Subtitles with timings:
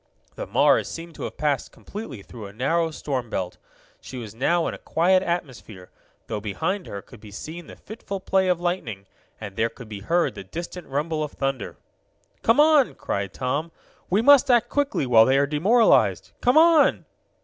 [0.33, 3.57] The Mars seemed to have passed completely through a narrow storm belt.
[4.01, 5.91] She was now in a quiet atmosphere,
[6.25, 9.05] though behind her could be seen the fitful play of lightning,
[9.39, 11.77] and there could be heard the distant rumble of thunder.
[12.41, 13.71] "Come on!" cried Tom.
[14.09, 16.31] "We must act quickly, while they are demoralized!
[16.41, 17.05] Come on!"